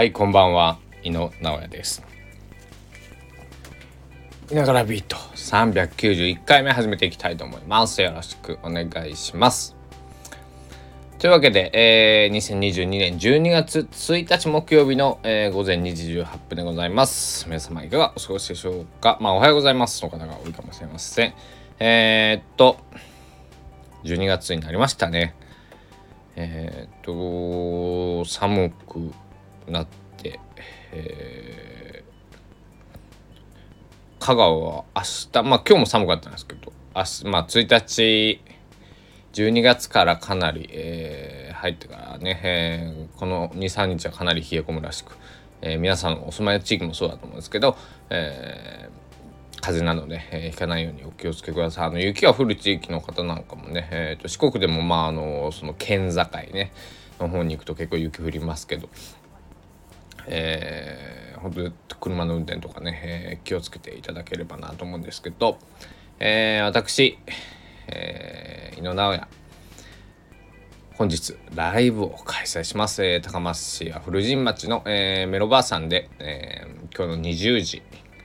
[0.00, 0.78] はいこんばんは。
[1.02, 2.02] 井野直哉です。
[4.50, 5.16] いながらビート。
[5.16, 8.00] 391回目始めていきたいと思います。
[8.00, 9.76] よろしくお願いします。
[11.18, 17.44] というわけで、えー、2022年12月1日木曜日の、えー、午前2時18分でございます。
[17.46, 19.18] 皆様いかがお過ごしでしょうか。
[19.20, 20.02] まあおはようございます。
[20.02, 21.34] の方が多いかもしれません。
[21.78, 22.78] えー、っと
[24.04, 25.34] 12月になりましたね。
[26.36, 29.12] えー、っと寒く
[29.70, 30.40] なって、
[30.92, 35.02] えー、香川は明
[35.32, 38.40] 日まあ今日も寒かったんですけど明日まあ1日
[39.32, 45.16] 12月からかなり、えー、入ってからね、えー、この23日はかなり冷え込むらしく、
[45.62, 47.76] えー、皆さんのお住まいの地域もそうだと思うんですけど、
[48.10, 51.86] えー、風邪なので、えー、ひかないようにお気をつけください。
[51.86, 56.72] あの雪が降る地域の方なんかもね、えーと、四国でもまああのその県境ね
[57.20, 58.88] の方に行くと結構雪降りますけど、
[60.26, 65.58] えー、本当に車の運転とかね、えー、気をつけていただければなと思うんですけど、
[66.18, 67.18] えー、私、
[67.88, 69.28] えー、井野直哉
[70.94, 77.82] 本日ライブを開催します、えー、高松市や古神町の、えー、メロバーさんで、えー、今日の20時、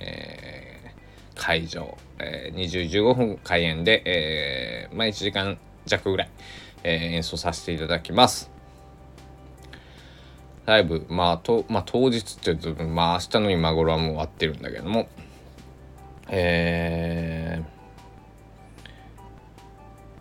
[0.00, 6.30] えー、会場、えー、20時15分開演で、えーまあ、1時間弱ぐらい、
[6.82, 8.55] えー、演奏させていただきます。
[10.66, 15.08] ライブ、まあ、と、まあ、当日って言うと、まあ、明日の今頃はもう終わってるんだけども、
[16.28, 17.62] え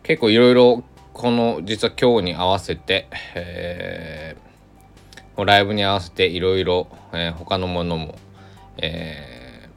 [0.03, 8.15] ー、結構いろいろ、この、実は今日に合わせて、えー、ライブに合わせていろいろ、えー、他のものも、
[8.77, 9.67] え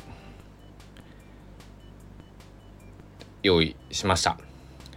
[3.43, 4.39] ー、用意しました。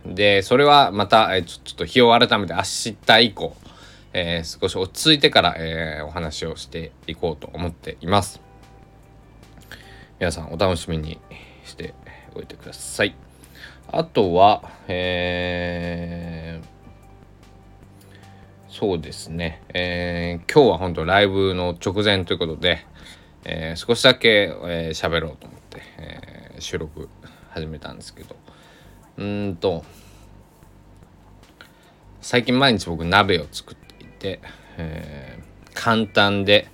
[0.06, 2.62] で、それはまた、えちょっと日を改めて明
[3.08, 3.56] 日以降、
[4.14, 8.42] えー、少し落ち着いてから、えー、お話をしていこうと思っています。
[10.20, 11.20] 皆さんお楽しみに
[11.66, 11.94] して
[12.36, 13.16] おいてください。
[13.94, 16.66] あとは、えー、
[18.70, 22.86] そうですね、えー、今日は本当ライブの直前ということで、
[23.44, 27.10] えー、少しだけ喋、えー、ろうと思って、えー、収録
[27.50, 28.36] 始めたんですけど
[29.18, 29.84] うんと
[32.22, 33.76] 最近毎日僕鍋を作っ
[34.22, 34.40] て、
[34.78, 36.68] えー、簡単で、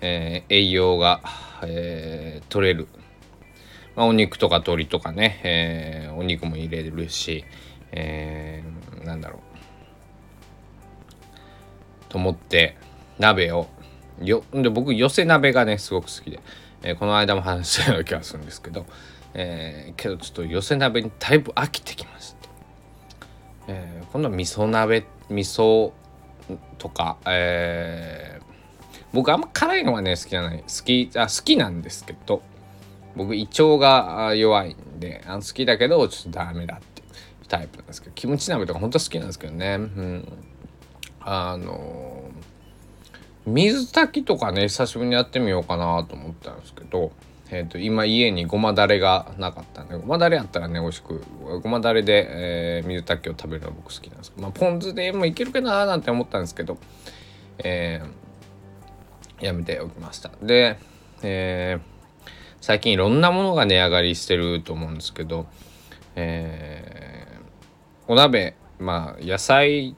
[0.00, 1.20] えー、栄養が、
[1.62, 2.88] えー、取れる、
[3.94, 7.44] まあ、お肉とか鶏とかね、えー、お肉も入れるし、
[7.92, 9.40] えー、なんだろう。
[12.08, 12.76] と思って
[13.18, 13.68] 鍋を
[14.20, 16.40] よで僕寄せ鍋がねすごく好きで、
[16.82, 18.86] えー、この間も話したような気がするんですけど、
[19.34, 22.48] えー、けどちょっと寄せ鍋にだいぶ飽きてきまして、
[23.68, 25.92] えー、今度は味噌鍋味噌
[26.78, 30.58] とか、えー、僕あんま辛いのがね好きじゃない。
[30.58, 32.42] 好きあ好きなんですけど
[33.16, 39.74] 僕胃腸が弱いんであ好きだけどちょっとダメだっていうタイプなんですけどキムチ鍋とか本当好きなんですけどね。
[39.74, 40.32] うん。
[41.20, 42.24] あの
[43.46, 47.12] 水炊きとかね久しぶりにやってみようかなと思ったんですけど
[47.52, 51.24] えーと、今家にごまだれがなかったんでごまだれやったらね美味しく
[51.62, 54.30] ごまだれで、えー、水炊きを食べるのは僕好きなんです。
[54.30, 56.78] けど、まあ、ポン酢でもいけるかななんて思ったんですけど、
[57.58, 60.30] えー、やめておきました。
[60.42, 60.78] で、
[61.22, 62.28] えー、
[62.60, 65.46] 最近いろんなものが値上がりしてると思うんですけど、
[66.14, 69.96] えー、お鍋まあ野菜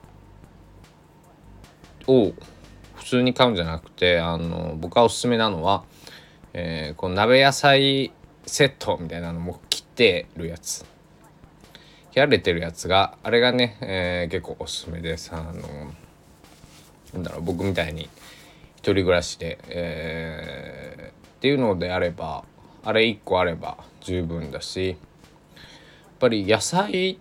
[2.07, 2.33] を
[2.95, 5.85] 普通に買うんじゃなくてあの僕がおすすめなのは
[6.55, 8.13] えー、この鍋野菜
[8.47, 10.85] セットみたいなのも切ってるやつ。
[12.13, 15.33] 切られてるやつがあれがね、えー、結構おすすめです。
[15.33, 15.53] あの
[17.15, 18.09] なんだろう僕みたいに
[18.77, 22.45] 一人暮らしで、えー、っていうのであれば
[22.85, 24.99] あれ1個あれば十分だしやっ
[26.19, 27.19] ぱり野菜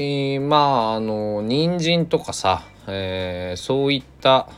[0.00, 4.48] えー、まああの人参とかさ、えー、そういった、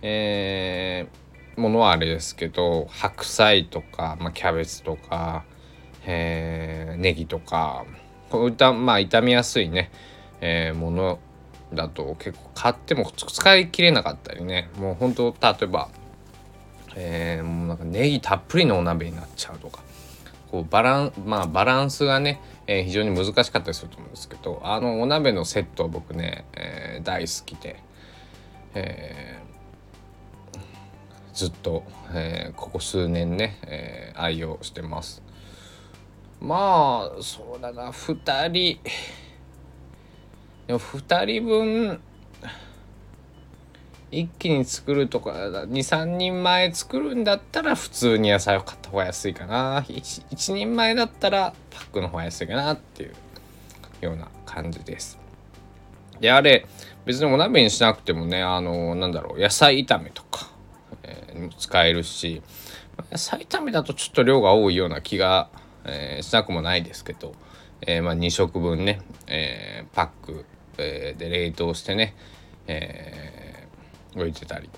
[0.00, 1.21] えー、
[1.56, 5.44] ものはあれですけど白菜とか、まあ、キャベツとか、
[6.06, 7.84] えー、ネギとか
[8.30, 9.90] こういったまあ傷みやすいね、
[10.40, 11.18] えー、もの
[11.74, 15.88] だと結構買っても使い切れなかったりねもう本当例えば、
[16.96, 19.80] えー、もうなんかネギたっぷりのお鍋になっちゃうとか
[20.50, 27.82] こうバランまあバランスがね、えー、非常に難しかったりすると思うんですけどあのお鍋のセットは僕ね、えー、大好きで、
[28.74, 29.38] え
[31.32, 35.22] ずっと、えー、ここ数年ね、えー、愛用してます。
[36.40, 37.90] まあそうだな。
[37.90, 38.80] 2人
[40.66, 42.00] でも2人分
[44.10, 49.80] 一気に作るとか23人前作るんだったら普通に野菜を買った方が安いかな。
[49.88, 53.12] 1, 1人前だったらパックの方が安いかなっていう
[54.02, 55.18] ような感じです。
[56.20, 56.66] であれ
[57.06, 60.51] 別にお鍋にしなくてもねあのなんだろう野菜炒めとか、
[61.02, 62.42] え、使えるし
[63.10, 65.50] 野菜炒めだとちょっと量が多いような気が、
[65.84, 67.34] え、しなくもないですけど、
[67.80, 70.44] え、まあ、2食分ね、えパック、
[70.78, 72.14] えで冷凍してね、
[72.66, 73.66] え
[74.14, 74.68] 置いてたり。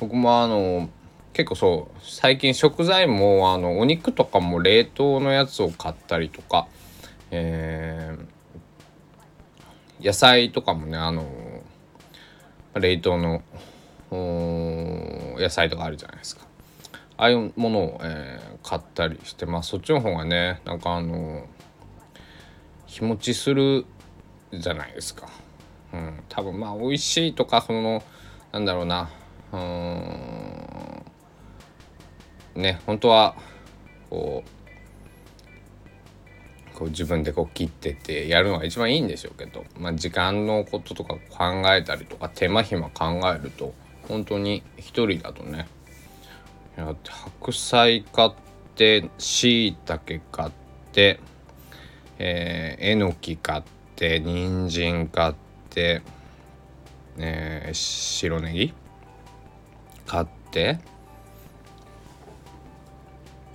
[0.00, 0.88] 僕もあの
[1.32, 6.68] 結構そう最近食材もあのお肉とかも冷凍のやつを買ったりとか、
[7.30, 11.26] えー、野菜とかもねあの
[12.74, 13.42] 冷凍の
[14.10, 16.46] 野菜とかあるじゃないですか。
[17.16, 21.46] ああいうものを、えー、買ったりしてまあそっちの方がねなんかあの
[22.86, 23.84] 日持ちする
[24.52, 25.28] じゃないですか。
[25.92, 28.02] うん、多分まあ美味しいとかその
[28.52, 29.10] なんだろうな。
[29.52, 31.02] うん
[32.54, 33.34] ね本当は
[34.10, 34.48] こう
[36.78, 43.74] こう自分でこう切ってってやるのが一番いいんでしょうけど、まあ、時間のこととか考えたりとか手間暇考えると
[44.08, 45.68] 本当に一人だとね。
[46.76, 48.30] や白菜買っ
[48.76, 50.50] てしいたけ買っ
[50.92, 51.20] て
[52.20, 53.62] えー、えのき買っ
[53.94, 55.34] て人参買っ
[55.70, 56.02] て、
[57.16, 58.74] えー、白ネギ
[60.04, 60.80] 買って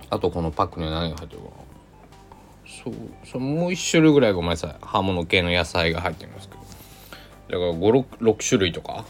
[0.08, 1.48] あとこのパックに何が入ってるか。
[2.66, 4.76] そうそうもう1種類ぐらいごめんなさい。
[4.80, 6.60] 葉物系の野菜が入ってるんですけど。
[6.60, 6.66] だ
[7.58, 9.04] から56種類とか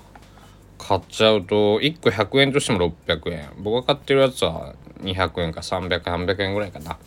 [0.86, 3.50] 買っちゃうと1個100円としても600円。
[3.58, 6.98] 僕が買ってるやつは200円か300円300円ぐらいかな。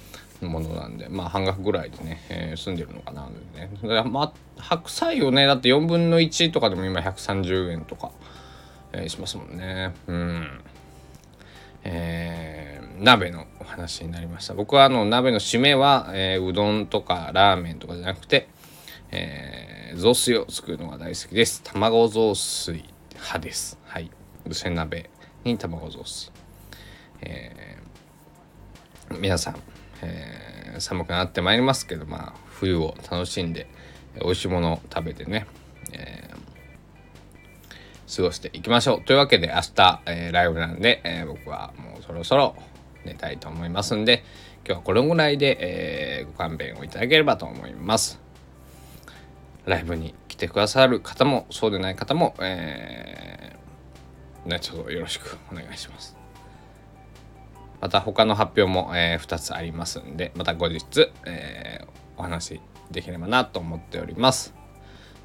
[0.41, 1.07] ものなんで。
[1.09, 3.27] まあ半額ぐらいでね、えー、住んでるのかな。
[3.56, 3.69] ね。
[4.09, 8.12] まあ白菜をねだって4分の1とかでも今130円とか、
[8.94, 9.94] えー、しますもんね。
[10.07, 10.62] うん。
[11.83, 14.56] えー、鍋のお話になりました。
[14.56, 18.50] 僕はあの鍋の締めは、えー、うどんとかラーメンとかじゃなくて、
[19.12, 21.62] えー、雑炊を作るのが大好きです。
[21.63, 22.96] 卵雑炊。
[23.27, 23.77] 派です。
[23.83, 24.09] はい。
[24.47, 25.09] うせ鍋
[25.44, 26.31] に卵雑炊。
[27.21, 29.56] えー、皆さん
[30.01, 33.68] えー、寒くなってまいりますけどまあ冬を楽しんで
[34.21, 35.45] 美味しいものを食べてね、
[35.94, 39.01] えー、過ごしていきましょう。
[39.03, 42.56] というわけで明日、えー、ライブなんで、え僕はもうそろそろ
[43.06, 44.24] 寝たいと思いますんで
[44.65, 45.57] 今日はこれぐらいで、
[46.21, 48.19] えご勘弁をいただければと思います。
[49.65, 56.16] ライブにてくださる方もそうでない方も、えー、ね、ちょっとよろしくお願いします。
[57.81, 61.88] また他の発表も、えー、2つありますんで、また後日、えー、
[62.18, 62.62] お話
[62.92, 64.54] できればなと思っております。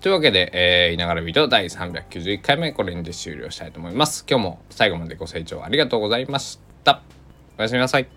[0.00, 4.24] というわけで、えー、いながらビデオ第391回目、これにて終了したいと思います。
[4.28, 7.02] 今日も最後までご清聴ありがとうございました。
[7.56, 8.08] おやすみなさい。